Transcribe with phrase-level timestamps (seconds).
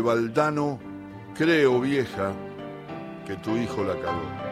[0.00, 0.78] Valdano,
[1.36, 2.32] creo vieja
[3.26, 4.46] que tu hijo la cagó.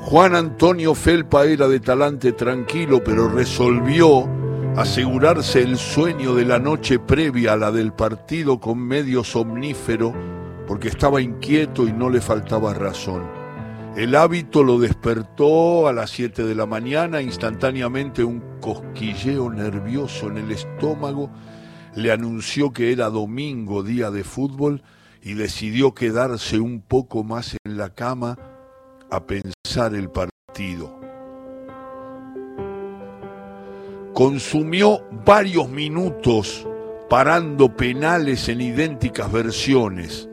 [0.00, 4.26] Juan Antonio Felpa era de talante tranquilo, pero resolvió
[4.76, 10.14] asegurarse el sueño de la noche previa a la del partido con medio somnífero,
[10.66, 13.37] porque estaba inquieto y no le faltaba razón.
[13.96, 20.38] El hábito lo despertó a las 7 de la mañana, instantáneamente un cosquilleo nervioso en
[20.38, 21.30] el estómago
[21.98, 24.82] le anunció que era domingo, día de fútbol,
[25.20, 28.38] y decidió quedarse un poco más en la cama
[29.10, 31.00] a pensar el partido.
[34.14, 36.66] Consumió varios minutos
[37.10, 40.27] parando penales en idénticas versiones.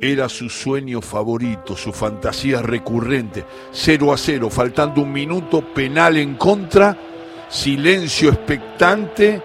[0.00, 3.46] Era su sueño favorito, su fantasía recurrente.
[3.72, 6.96] 0 a 0, faltando un minuto, penal en contra,
[7.48, 9.42] silencio expectante,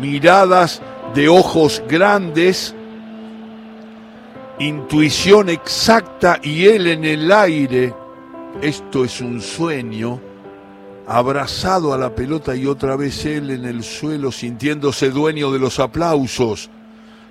[0.00, 0.80] miradas
[1.14, 2.74] de ojos grandes,
[4.60, 7.92] intuición exacta y él en el aire.
[8.62, 10.20] Esto es un sueño,
[11.08, 15.80] abrazado a la pelota y otra vez él en el suelo sintiéndose dueño de los
[15.80, 16.70] aplausos,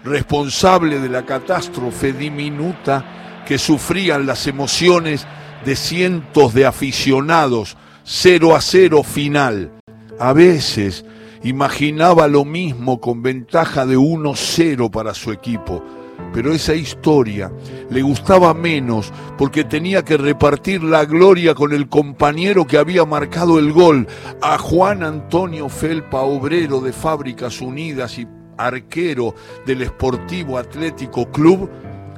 [0.04, 5.26] responsable de la catástrofe diminuta que sufrían las emociones
[5.66, 9.72] de cientos de aficionados, cero a cero final.
[10.20, 11.06] A veces
[11.44, 15.84] imaginaba lo mismo con ventaja de 1-0 para su equipo.
[16.34, 17.52] Pero esa historia
[17.90, 23.58] le gustaba menos porque tenía que repartir la gloria con el compañero que había marcado
[23.58, 24.06] el gol,
[24.42, 28.28] a Juan Antonio Felpa, obrero de Fábricas Unidas y
[28.60, 29.34] arquero
[29.66, 31.70] del Esportivo Atlético Club,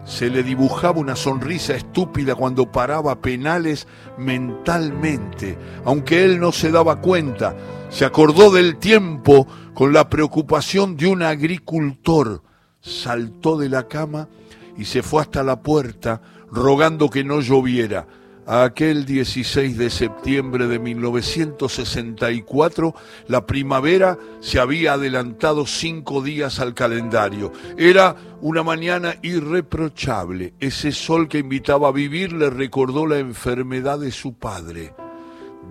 [0.03, 7.01] se le dibujaba una sonrisa estúpida cuando paraba penales mentalmente, aunque él no se daba
[7.01, 7.55] cuenta.
[7.89, 12.41] Se acordó del tiempo con la preocupación de un agricultor.
[12.81, 14.27] Saltó de la cama
[14.75, 18.07] y se fue hasta la puerta rogando que no lloviera.
[18.47, 22.95] Aquel 16 de septiembre de 1964,
[23.27, 27.51] la primavera se había adelantado cinco días al calendario.
[27.77, 30.55] Era una mañana irreprochable.
[30.59, 34.95] Ese sol que invitaba a vivir le recordó la enfermedad de su padre.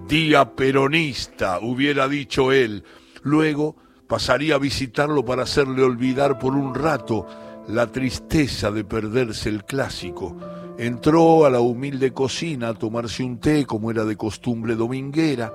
[0.06, 2.84] Día peronista, hubiera dicho él.
[3.22, 3.74] Luego
[4.06, 7.26] pasaría a visitarlo para hacerle olvidar por un rato
[7.66, 10.36] la tristeza de perderse el clásico.
[10.80, 15.52] Entró a la humilde cocina a tomarse un té como era de costumbre dominguera,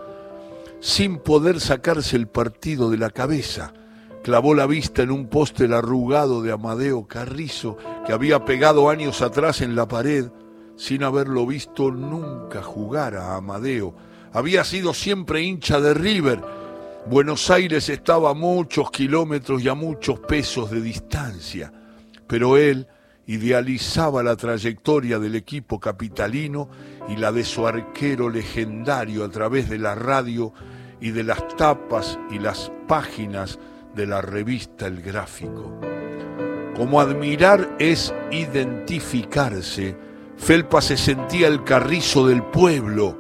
[0.80, 3.74] sin poder sacarse el partido de la cabeza.
[4.22, 7.75] Clavó la vista en un póster arrugado de Amadeo Carrizo
[8.06, 10.28] que había pegado años atrás en la pared,
[10.75, 13.96] sin haberlo visto nunca jugar a Amadeo.
[14.31, 16.40] Había sido siempre hincha de River.
[17.07, 21.74] Buenos Aires estaba a muchos kilómetros y a muchos pesos de distancia,
[22.28, 22.88] pero él
[23.28, 26.69] idealizaba la trayectoria del equipo capitalino
[27.08, 30.53] y la de su arquero legendario a través de la radio
[31.02, 33.59] y de las tapas y las páginas
[33.96, 35.80] de la revista El Gráfico.
[36.75, 39.97] Como admirar es identificarse,
[40.38, 43.18] Felpa se sentía el carrizo del pueblo,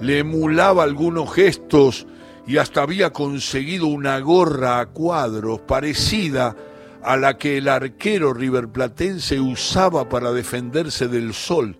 [0.00, 2.06] le emulaba algunos gestos
[2.46, 6.54] y hasta había conseguido una gorra a cuadros parecida
[7.02, 11.76] a la que el arquero riverplatense usaba para defenderse del sol.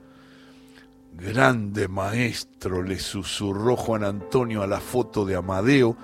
[1.15, 5.97] Grande maestro, le susurró Juan Antonio a la foto de Amadeo,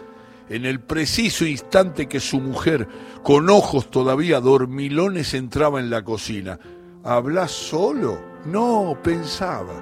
[0.49, 2.89] en el preciso instante que su mujer,
[3.23, 6.59] con ojos todavía dormilones, entraba en la cocina.
[7.05, 8.21] ¿Hablas solo?
[8.45, 9.75] No, pensaba.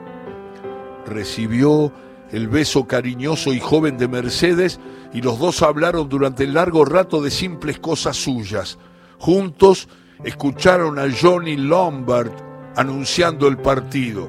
[1.07, 1.93] Recibió
[2.33, 4.81] el beso cariñoso y joven de Mercedes
[5.13, 8.79] y los dos hablaron durante largo rato de simples cosas suyas.
[9.19, 9.89] Juntos
[10.25, 12.33] escucharon a Johnny Lombard
[12.77, 14.29] anunciando el partido.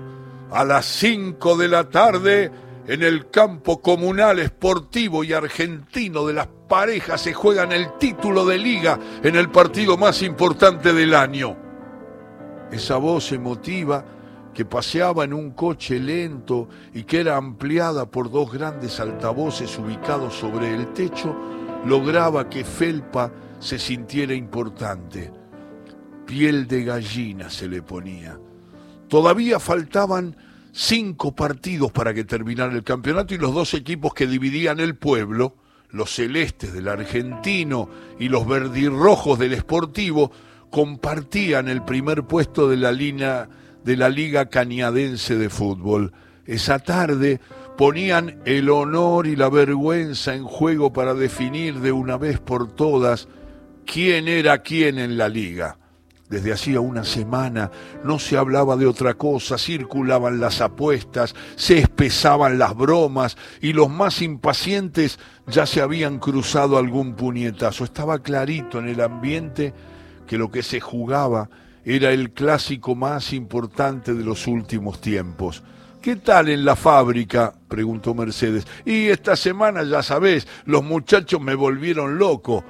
[0.52, 2.52] A las cinco de la tarde,
[2.88, 8.58] en el campo comunal esportivo y argentino de las parejas se juegan el título de
[8.58, 11.58] liga en el partido más importante del año.
[12.72, 14.06] Esa voz emotiva
[14.54, 20.34] que paseaba en un coche lento y que era ampliada por dos grandes altavoces ubicados
[20.34, 21.36] sobre el techo,
[21.86, 25.32] lograba que Felpa se sintiera importante.
[26.26, 28.40] Piel de gallina se le ponía.
[29.08, 30.36] Todavía faltaban
[30.72, 35.56] cinco partidos para que terminara el campeonato y los dos equipos que dividían el pueblo,
[35.90, 37.90] los celestes del argentino
[38.20, 40.32] y los verdirrojos del esportivo,
[40.70, 43.50] compartían el primer puesto de la, línea,
[43.84, 46.14] de la Liga Cañadense de Fútbol.
[46.46, 47.40] Esa tarde,
[47.78, 53.28] ponían el honor y la vergüenza en juego para definir de una vez por todas
[53.86, 55.78] quién era quién en la liga.
[56.28, 57.72] Desde hacía una semana
[58.04, 63.90] no se hablaba de otra cosa, circulaban las apuestas, se espesaban las bromas y los
[63.90, 67.86] más impacientes ya se habían cruzado algún puñetazo.
[67.86, 69.74] Estaba clarito en el ambiente
[70.26, 71.50] que lo que se jugaba
[71.86, 75.64] era el clásico más importante de los últimos tiempos.
[76.02, 77.54] ¿Qué tal en la fábrica?
[77.68, 78.66] preguntó Mercedes.
[78.86, 82.64] Y esta semana, ya sabés, los muchachos me volvieron loco.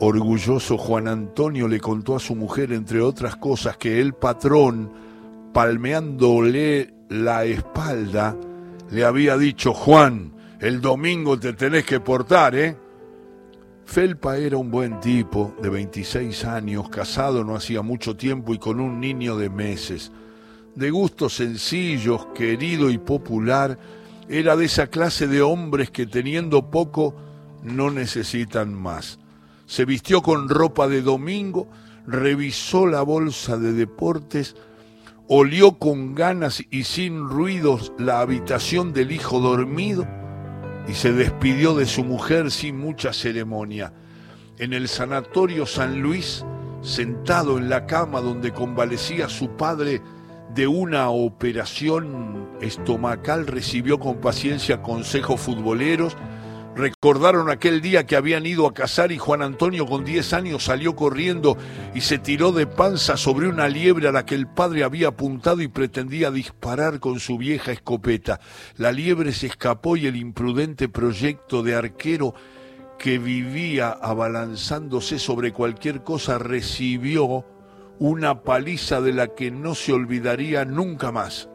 [0.00, 4.92] Orgulloso Juan Antonio le contó a su mujer, entre otras cosas, que el patrón,
[5.52, 8.36] palmeándole la espalda,
[8.90, 12.76] le había dicho, Juan, el domingo te tenés que portar, ¿eh?
[13.84, 18.80] Felpa era un buen tipo, de 26 años, casado no hacía mucho tiempo y con
[18.80, 20.12] un niño de meses.
[20.78, 23.78] De gustos sencillos, querido y popular,
[24.28, 27.14] era de esa clase de hombres que teniendo poco
[27.62, 29.18] no necesitan más
[29.68, 31.68] se vistió con ropa de domingo,
[32.06, 34.56] revisó la bolsa de deportes,
[35.28, 40.08] olió con ganas y sin ruidos la habitación del hijo dormido
[40.88, 43.92] y se despidió de su mujer sin mucha ceremonia.
[44.56, 46.46] En el sanatorio San Luis,
[46.80, 50.00] sentado en la cama donde convalecía su padre
[50.58, 56.16] de una operación estomacal, recibió con paciencia consejos futboleros,
[56.74, 60.94] Recordaron aquel día que habían ido a cazar y Juan Antonio con 10 años salió
[60.94, 61.56] corriendo
[61.92, 65.60] y se tiró de panza sobre una liebre a la que el padre había apuntado
[65.60, 68.38] y pretendía disparar con su vieja escopeta.
[68.76, 72.32] La liebre se escapó y el imprudente proyecto de arquero
[72.96, 77.44] que vivía abalanzándose sobre cualquier cosa recibió
[77.98, 81.48] una paliza de la que no se olvidaría nunca más.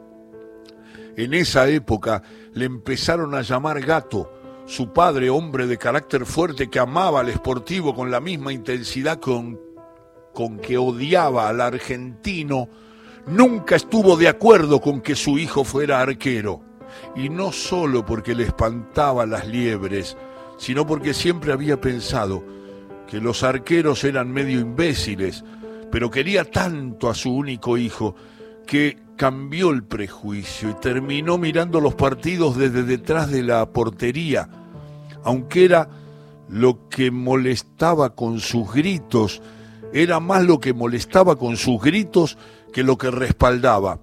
[1.16, 4.30] En esa época le empezaron a llamar gato,
[4.66, 9.60] su padre, hombre de carácter fuerte que amaba al esportivo con la misma intensidad con,
[10.32, 12.68] con que odiaba al argentino,
[13.26, 16.60] nunca estuvo de acuerdo con que su hijo fuera arquero.
[17.14, 20.16] Y no solo porque le espantaba las liebres,
[20.58, 22.42] sino porque siempre había pensado
[23.08, 25.44] que los arqueros eran medio imbéciles,
[25.94, 28.16] pero quería tanto a su único hijo
[28.66, 34.48] que cambió el prejuicio y terminó mirando los partidos desde detrás de la portería,
[35.22, 35.88] aunque era
[36.48, 39.40] lo que molestaba con sus gritos,
[39.92, 42.38] era más lo que molestaba con sus gritos
[42.72, 44.00] que lo que respaldaba.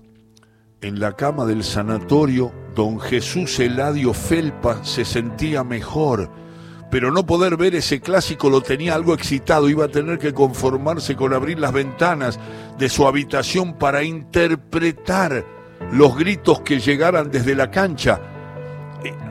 [0.80, 6.32] En la cama del sanatorio, don Jesús Eladio Felpa se sentía mejor,
[6.92, 11.16] pero no poder ver ese clásico lo tenía algo excitado, iba a tener que conformarse
[11.16, 12.38] con abrir las ventanas
[12.78, 15.46] de su habitación para interpretar
[15.94, 18.20] los gritos que llegaran desde la cancha.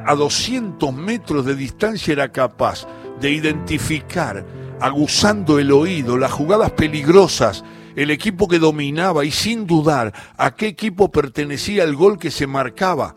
[0.06, 2.86] A 200 metros de distancia era capaz
[3.20, 4.44] de identificar,
[4.80, 7.62] aguzando el oído, las jugadas peligrosas,
[7.94, 12.46] el equipo que dominaba y sin dudar a qué equipo pertenecía el gol que se
[12.46, 13.14] marcaba.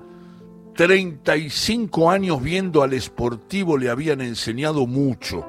[0.75, 5.45] 35 años viendo al esportivo le habían enseñado mucho.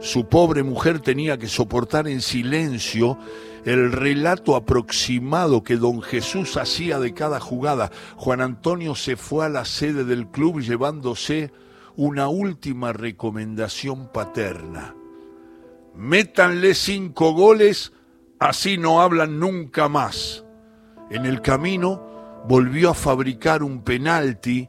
[0.00, 3.18] Su pobre mujer tenía que soportar en silencio
[3.64, 7.90] el relato aproximado que don Jesús hacía de cada jugada.
[8.16, 11.50] Juan Antonio se fue a la sede del club llevándose
[11.96, 14.94] una última recomendación paterna.
[15.96, 17.92] Métanle cinco goles,
[18.38, 20.44] así no hablan nunca más.
[21.10, 22.05] En el camino
[22.46, 24.68] volvió a fabricar un penalti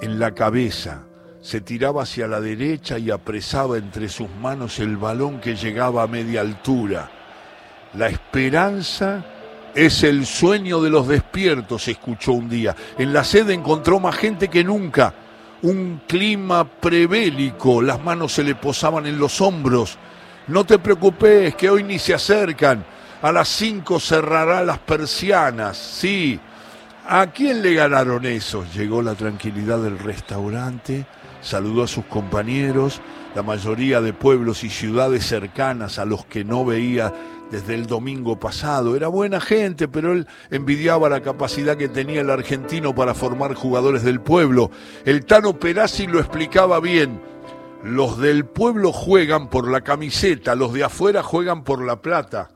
[0.00, 1.02] en la cabeza.
[1.40, 6.06] Se tiraba hacia la derecha y apresaba entre sus manos el balón que llegaba a
[6.06, 7.10] media altura.
[7.94, 9.24] La esperanza
[9.74, 12.76] es el sueño de los despiertos, escuchó un día.
[12.98, 15.14] En la sede encontró más gente que nunca.
[15.62, 19.98] Un clima prebélico, las manos se le posaban en los hombros.
[20.46, 22.84] No te preocupes, que hoy ni se acercan.
[23.22, 25.76] A las cinco cerrará las persianas.
[25.76, 26.40] Sí,
[27.06, 28.64] ¿A quién le ganaron eso?
[28.74, 31.06] Llegó la tranquilidad del restaurante,
[31.40, 33.00] saludó a sus compañeros,
[33.34, 37.12] la mayoría de pueblos y ciudades cercanas a los que no veía
[37.50, 38.96] desde el domingo pasado.
[38.96, 44.02] Era buena gente, pero él envidiaba la capacidad que tenía el argentino para formar jugadores
[44.02, 44.70] del pueblo.
[45.04, 47.20] El Tano Perazzi lo explicaba bien.
[47.82, 52.50] Los del pueblo juegan por la camiseta, los de afuera juegan por la plata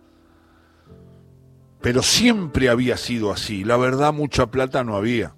[1.85, 3.63] pero siempre había sido así.
[3.63, 5.35] La verdad, mucha plata no había.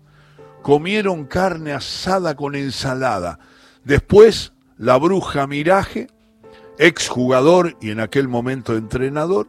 [0.62, 3.40] Comieron carne asada con ensalada.
[3.82, 6.06] Después, la bruja Miraje,
[6.78, 9.48] exjugador y en aquel momento entrenador,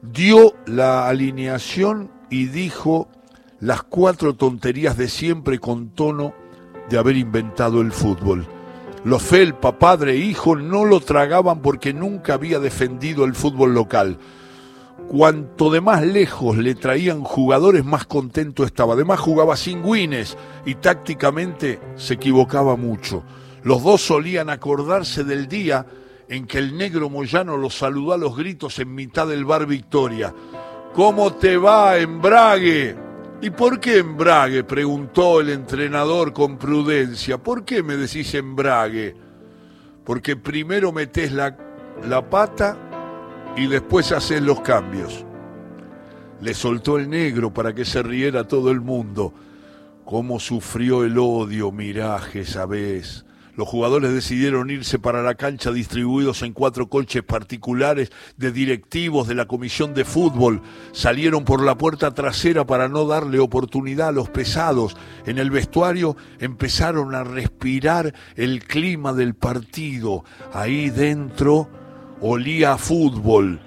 [0.00, 3.10] dio la alineación y dijo
[3.58, 6.32] las cuatro tonterías de siempre con tono
[6.88, 8.46] de haber inventado el fútbol.
[9.04, 14.16] Los Felpa, padre e hijo, no lo tragaban porque nunca había defendido el fútbol local.
[15.10, 18.94] Cuanto de más lejos le traían jugadores, más contento estaba.
[18.94, 23.24] Además jugaba sin guines y tácticamente se equivocaba mucho.
[23.64, 25.84] Los dos solían acordarse del día
[26.28, 30.32] en que el negro Moyano los saludó a los gritos en mitad del bar Victoria.
[30.94, 32.94] ¿Cómo te va, embrague?
[33.42, 34.62] ¿Y por qué embrague?
[34.62, 37.36] preguntó el entrenador con prudencia.
[37.36, 39.16] ¿Por qué me decís embrague?
[40.04, 41.58] Porque primero metés la,
[42.08, 42.89] la pata
[43.56, 45.24] y después haces los cambios.
[46.40, 49.34] Le soltó el negro para que se riera todo el mundo.
[50.04, 53.24] Cómo sufrió el odio, miraje, sabés.
[53.56, 59.34] Los jugadores decidieron irse para la cancha distribuidos en cuatro coches particulares de directivos de
[59.34, 60.62] la comisión de fútbol.
[60.92, 64.96] Salieron por la puerta trasera para no darle oportunidad a los pesados.
[65.26, 70.24] En el vestuario empezaron a respirar el clima del partido.
[70.54, 71.68] Ahí dentro
[72.20, 73.58] olía a fútbol.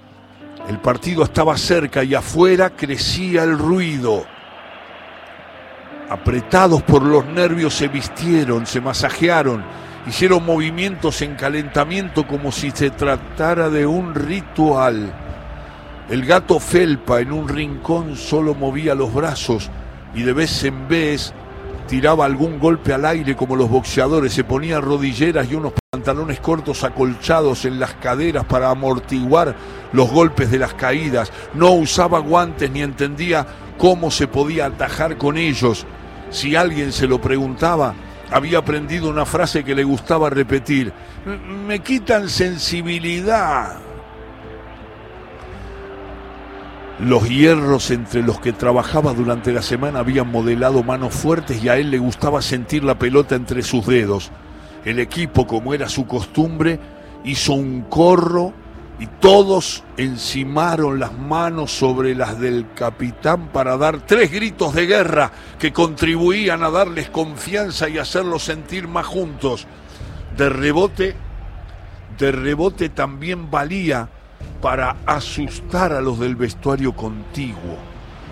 [0.68, 4.24] El partido estaba cerca y afuera crecía el ruido.
[6.08, 9.64] Apretados por los nervios se vistieron, se masajearon,
[10.06, 15.12] hicieron movimientos en calentamiento como si se tratara de un ritual.
[16.08, 19.70] El gato Felpa en un rincón solo movía los brazos
[20.14, 21.32] y de vez en vez
[21.88, 26.82] tiraba algún golpe al aire como los boxeadores, se ponía rodilleras y unos pantalones cortos
[26.82, 29.54] acolchados en las caderas para amortiguar
[29.92, 33.46] los golpes de las caídas, no usaba guantes ni entendía
[33.78, 35.86] cómo se podía atajar con ellos.
[36.30, 37.94] Si alguien se lo preguntaba,
[38.32, 40.92] había aprendido una frase que le gustaba repetir,
[41.64, 43.76] me quitan sensibilidad.
[46.98, 51.76] Los hierros entre los que trabajaba durante la semana habían modelado manos fuertes y a
[51.76, 54.32] él le gustaba sentir la pelota entre sus dedos.
[54.84, 56.78] El equipo, como era su costumbre,
[57.24, 58.52] hizo un corro
[58.98, 65.32] y todos encimaron las manos sobre las del capitán para dar tres gritos de guerra
[65.58, 69.66] que contribuían a darles confianza y hacerlos sentir más juntos.
[70.36, 71.16] De rebote,
[72.18, 74.08] de rebote también valía
[74.60, 77.76] para asustar a los del vestuario contiguo.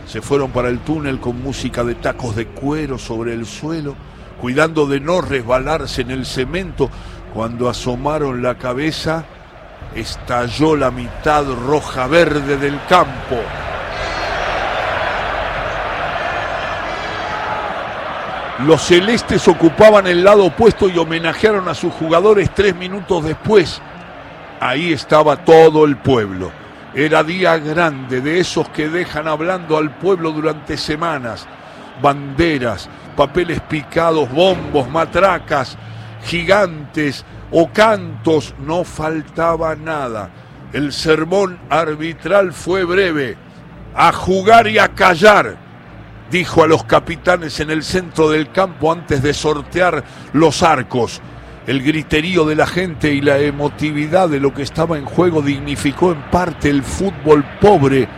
[0.06, 3.94] Se fueron para el túnel con música de tacos de cuero sobre el suelo,
[4.42, 6.90] cuidando de no resbalarse en el cemento.
[7.32, 9.24] Cuando asomaron la cabeza,
[9.94, 13.36] estalló la mitad roja verde del campo.
[18.66, 23.80] Los celestes ocupaban el lado opuesto y homenajearon a sus jugadores tres minutos después.
[24.58, 26.50] Ahí estaba todo el pueblo.
[26.94, 31.46] Era día grande de esos que dejan hablando al pueblo durante semanas.
[32.00, 35.76] Banderas, papeles picados, bombos, matracas,
[36.24, 40.30] gigantes o cantos, no faltaba nada.
[40.72, 43.36] El sermón arbitral fue breve.
[43.94, 45.58] A jugar y a callar,
[46.30, 51.20] dijo a los capitanes en el centro del campo antes de sortear los arcos.
[51.66, 56.10] El griterío de la gente y la emotividad de lo que estaba en juego dignificó
[56.10, 58.08] en parte el fútbol pobre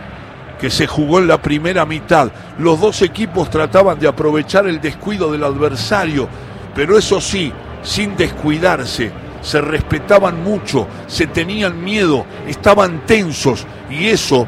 [0.65, 2.31] que se jugó en la primera mitad.
[2.57, 6.27] Los dos equipos trataban de aprovechar el descuido del adversario,
[6.73, 7.53] pero eso sí,
[7.83, 9.11] sin descuidarse,
[9.43, 14.47] se respetaban mucho, se tenían miedo, estaban tensos y eso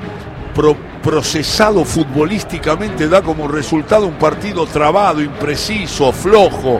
[1.03, 6.79] procesado futbolísticamente da como resultado un partido trabado, impreciso, flojo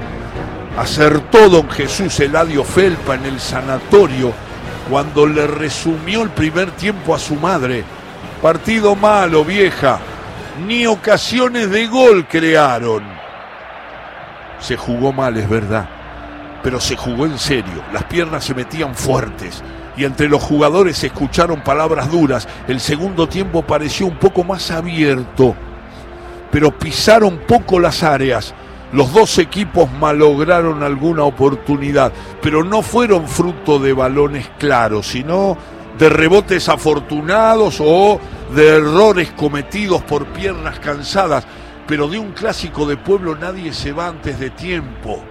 [0.80, 4.34] acertó don Jesús Eladio Felpa en el sanatorio
[4.90, 7.84] cuando le resumió el primer tiempo a su madre.
[8.42, 10.00] Partido malo, vieja.
[10.66, 13.04] Ni ocasiones de gol crearon.
[14.60, 15.88] Se jugó mal, es verdad.
[16.64, 17.84] Pero se jugó en serio.
[17.94, 19.64] Las piernas se metían fuertes.
[19.96, 22.48] Y entre los jugadores se escucharon palabras duras.
[22.68, 25.56] El segundo tiempo pareció un poco más abierto.
[26.52, 28.54] Pero pisaron poco las áreas
[28.94, 35.58] los dos equipos malograron alguna oportunidad, pero no fueron fruto de balones claros, sino
[35.98, 38.20] de rebotes afortunados o
[38.54, 41.46] de errores cometidos por piernas cansadas.
[41.88, 45.24] Pero de un clásico de pueblo nadie se va antes de tiempo.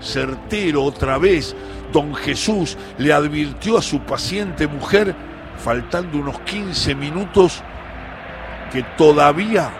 [0.00, 1.56] Certero otra vez,
[1.92, 5.14] don Jesús le advirtió a su paciente mujer,
[5.58, 7.62] faltando unos 15 minutos,
[8.72, 9.70] que todavía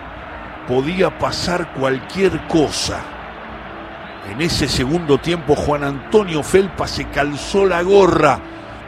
[0.67, 2.99] podía pasar cualquier cosa.
[4.29, 8.39] En ese segundo tiempo Juan Antonio Felpa se calzó la gorra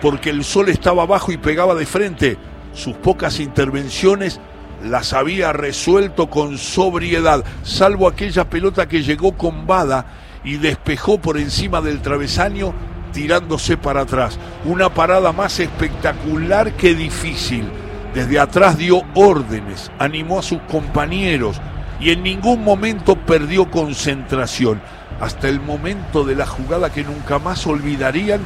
[0.01, 2.37] porque el sol estaba abajo y pegaba de frente.
[2.73, 4.39] Sus pocas intervenciones
[4.83, 10.05] las había resuelto con sobriedad, salvo aquella pelota que llegó con Bada
[10.43, 12.73] y despejó por encima del travesaño
[13.11, 14.37] tirándose para atrás.
[14.65, 17.65] Una parada más espectacular que difícil.
[18.13, 21.59] Desde atrás dio órdenes, animó a sus compañeros
[21.99, 24.81] y en ningún momento perdió concentración.
[25.19, 28.39] Hasta el momento de la jugada que nunca más olvidarían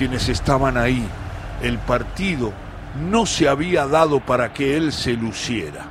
[0.00, 1.06] quienes estaban ahí.
[1.62, 2.54] El partido
[3.10, 5.84] no se había dado para que él se luciera.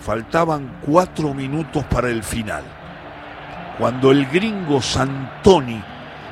[0.00, 2.62] Faltaban cuatro minutos para el final.
[3.78, 5.82] Cuando el gringo Santoni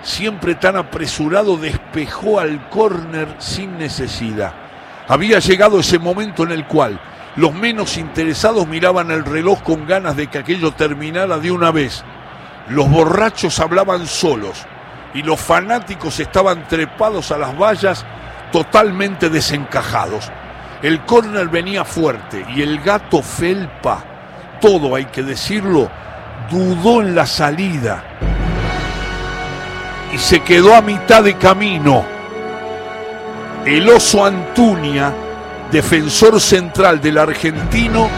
[0.03, 4.53] siempre tan apresurado, despejó al córner sin necesidad.
[5.09, 7.01] Había llegado ese momento en el cual
[7.37, 12.05] los menos interesados miraban el reloj con ganas de que aquello terminara de una vez.
[12.69, 14.67] Los borrachos hablaban solos
[15.15, 18.05] y los fanáticos estaban trepados a las vallas
[18.53, 20.31] totalmente desencajados.
[20.83, 24.05] El córner venía fuerte y el gato Felpa,
[24.61, 25.91] todo hay que decirlo,
[26.51, 28.03] dudó en la salida
[30.13, 32.05] y se quedó a mitad de camino.
[33.65, 35.13] El oso Antunia,
[35.71, 38.09] defensor central del argentino,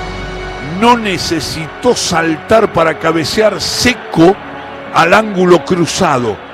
[0.81, 4.37] no necesitó saltar para cabecear seco
[4.95, 6.52] al ángulo cruzado.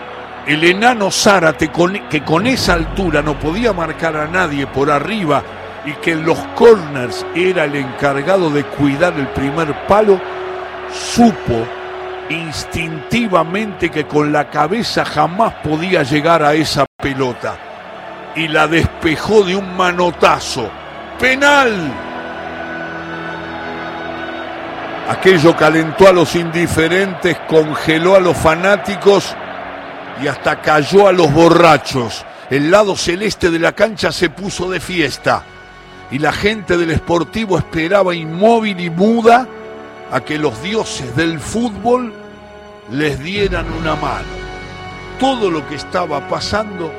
[0.49, 1.71] El enano Zárate,
[2.09, 5.43] que con esa altura no podía marcar a nadie por arriba
[5.85, 10.19] y que en los corners era el encargado de cuidar el primer palo,
[10.91, 11.67] supo
[12.31, 17.59] instintivamente que con la cabeza jamás podía llegar a esa pelota
[18.35, 20.71] y la despejó de un manotazo.
[21.21, 21.93] ¡Penal!
[25.11, 29.37] Aquello calentó a los indiferentes, congeló a los fanáticos
[30.23, 32.25] y hasta cayó a los borrachos.
[32.51, 35.45] El lado celeste de la cancha se puso de fiesta
[36.11, 39.47] y la gente del Sportivo esperaba inmóvil y muda
[40.11, 42.13] a que los dioses del fútbol
[42.91, 44.27] les dieran una mano.
[45.21, 46.91] Todo lo que estaba pasando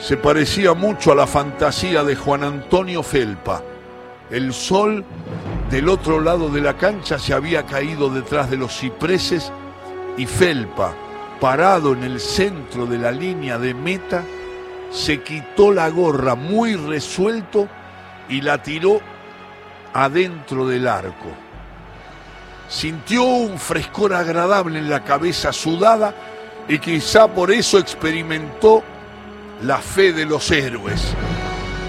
[0.00, 3.62] se parecía mucho a la fantasía de Juan Antonio Felpa.
[4.30, 5.04] El sol
[5.70, 9.50] del otro lado de la cancha se había caído detrás de los cipreses
[10.16, 10.94] y Felpa,
[11.40, 14.24] parado en el centro de la línea de meta,
[14.90, 17.68] se quitó la gorra muy resuelto
[18.28, 19.00] y la tiró
[19.92, 21.32] adentro del arco.
[22.68, 26.14] Sintió un frescor agradable en la cabeza sudada
[26.68, 28.82] y quizá por eso experimentó
[29.62, 31.14] la fe de los héroes.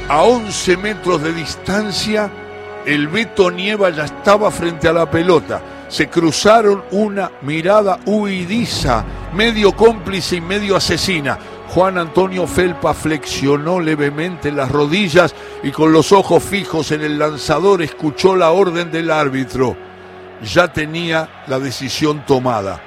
[0.09, 2.29] A 11 metros de distancia,
[2.85, 5.61] el Beto Nieva ya estaba frente a la pelota.
[5.87, 9.03] Se cruzaron una mirada huidiza,
[9.35, 11.37] medio cómplice y medio asesina.
[11.69, 17.81] Juan Antonio Felpa flexionó levemente las rodillas y con los ojos fijos en el lanzador
[17.81, 19.75] escuchó la orden del árbitro
[20.41, 22.81] ya tenía la decisión tomada.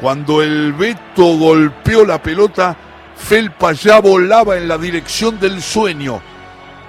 [0.00, 2.76] Cuando el Beto golpeó la pelota,
[3.16, 6.20] Felpa ya volaba en la dirección del sueño.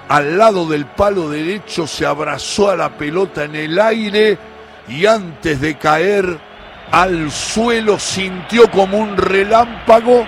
[0.08, 4.38] Al lado del palo derecho se abrazó a la pelota en el aire
[4.88, 6.38] y antes de caer
[6.92, 10.26] al suelo sintió como un relámpago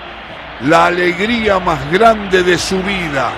[0.61, 3.31] la alegría más grande de su vida.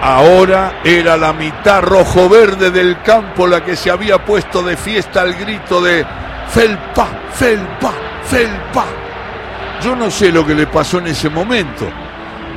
[0.00, 5.34] Ahora era la mitad rojo-verde del campo la que se había puesto de fiesta al
[5.34, 6.06] grito de
[6.48, 7.92] Felpa, Felpa,
[8.24, 8.84] Felpa.
[9.82, 11.86] Yo no sé lo que le pasó en ese momento,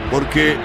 [0.10, 0.56] porque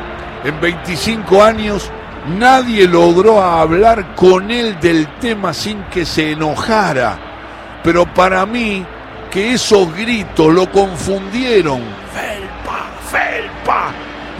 [0.44, 1.90] en 25 años
[2.26, 7.18] nadie logró hablar con él del tema sin que se enojara.
[7.82, 8.84] Pero para mí,
[9.30, 11.80] que esos gritos lo confundieron.
[12.12, 13.92] Felpa, Felpa.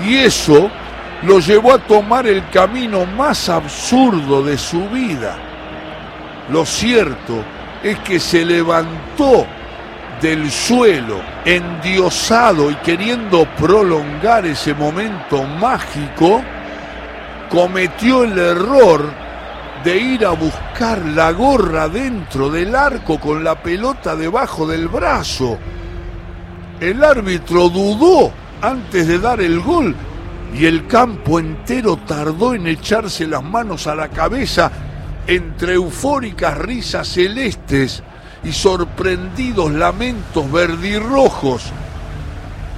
[0.04, 0.70] Y eso
[1.22, 5.36] lo llevó a tomar el camino más absurdo de su vida.
[6.50, 7.44] Lo cierto
[7.82, 9.46] es que se levantó
[10.20, 16.42] del suelo, endiosado y queriendo prolongar ese momento mágico,
[17.50, 19.10] cometió el error
[19.84, 25.58] de ir a buscar la gorra dentro del arco con la pelota debajo del brazo.
[26.80, 29.94] El árbitro dudó antes de dar el gol
[30.54, 34.70] y el campo entero tardó en echarse las manos a la cabeza
[35.26, 38.02] entre eufóricas risas celestes
[38.44, 41.72] y sorprendidos lamentos verdirrojos.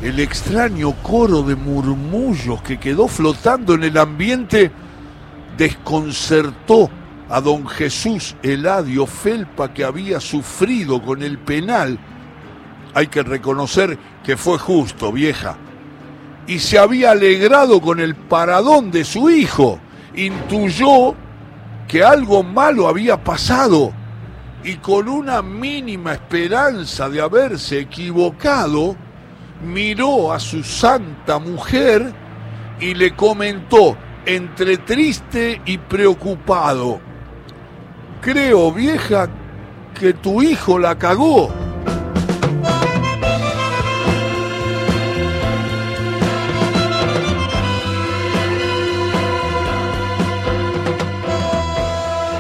[0.03, 4.71] El extraño coro de murmullos que quedó flotando en el ambiente
[5.57, 6.89] desconcertó
[7.29, 11.99] a don Jesús Eladio Felpa que había sufrido con el penal.
[12.95, 15.57] Hay que reconocer que fue justo, vieja
[16.49, 19.79] y se había alegrado con el paradón de su hijo.
[20.17, 21.15] Intuyó
[21.87, 23.93] que algo malo había pasado
[24.65, 28.97] y con una mínima esperanza de haberse equivocado,
[29.63, 32.13] miró a su santa mujer
[32.81, 37.01] y le comentó, entre triste y preocupado,
[38.21, 39.29] creo vieja
[39.99, 41.53] que tu hijo la cagó.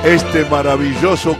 [0.05, 1.35] Este maravilloso